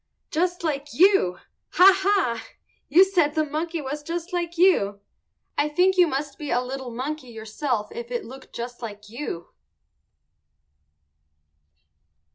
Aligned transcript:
_Just 0.31 0.63
like 0.63 0.87
you! 0.95 1.37
Ha, 1.73 1.93
ha! 1.95 2.43
You 2.89 3.03
said 3.05 3.35
the 3.35 3.45
monkey 3.45 3.81
was 3.81 4.01
just 4.01 4.33
like 4.33 4.57
you; 4.57 4.99
I 5.59 5.69
think 5.69 5.95
you 5.95 6.07
must 6.07 6.39
be 6.39 6.49
a 6.49 6.59
little 6.59 6.89
monkey 6.89 7.27
yourself 7.29 7.91
if 7.91 8.09
it 8.09 8.25
looked 8.25 8.51
just 8.51 8.81
like 8.81 9.09
you. 9.09 9.49